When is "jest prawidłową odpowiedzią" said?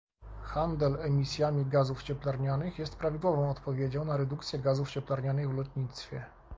2.79-4.05